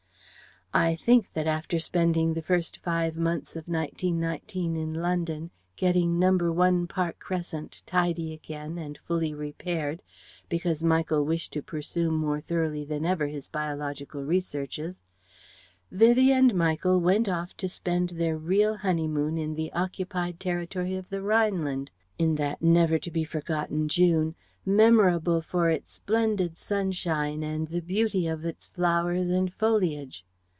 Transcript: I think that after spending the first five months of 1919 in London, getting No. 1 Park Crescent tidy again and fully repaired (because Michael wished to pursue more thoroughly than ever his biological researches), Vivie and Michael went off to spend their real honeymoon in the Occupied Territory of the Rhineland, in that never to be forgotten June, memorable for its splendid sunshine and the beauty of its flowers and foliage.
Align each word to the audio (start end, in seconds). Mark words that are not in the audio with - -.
I 0.73 0.95
think 0.95 1.33
that 1.33 1.47
after 1.47 1.79
spending 1.79 2.33
the 2.33 2.41
first 2.41 2.77
five 2.77 3.17
months 3.17 3.57
of 3.57 3.67
1919 3.67 4.77
in 4.77 4.93
London, 4.93 5.51
getting 5.75 6.17
No. 6.17 6.31
1 6.31 6.87
Park 6.87 7.19
Crescent 7.19 7.83
tidy 7.85 8.31
again 8.31 8.77
and 8.77 8.97
fully 8.99 9.33
repaired 9.33 10.01
(because 10.47 10.81
Michael 10.81 11.25
wished 11.25 11.51
to 11.51 11.61
pursue 11.61 12.09
more 12.09 12.39
thoroughly 12.39 12.85
than 12.85 13.05
ever 13.05 13.27
his 13.27 13.49
biological 13.49 14.23
researches), 14.23 15.01
Vivie 15.91 16.31
and 16.31 16.55
Michael 16.55 17.01
went 17.01 17.27
off 17.27 17.53
to 17.57 17.67
spend 17.67 18.11
their 18.11 18.37
real 18.37 18.77
honeymoon 18.77 19.37
in 19.37 19.55
the 19.55 19.73
Occupied 19.73 20.39
Territory 20.39 20.95
of 20.95 21.09
the 21.09 21.21
Rhineland, 21.21 21.91
in 22.17 22.35
that 22.35 22.61
never 22.61 22.97
to 22.97 23.11
be 23.11 23.25
forgotten 23.25 23.89
June, 23.89 24.35
memorable 24.65 25.41
for 25.41 25.69
its 25.69 25.91
splendid 25.91 26.57
sunshine 26.57 27.43
and 27.43 27.67
the 27.67 27.81
beauty 27.81 28.25
of 28.25 28.45
its 28.45 28.67
flowers 28.69 29.27
and 29.27 29.53
foliage. 29.53 30.23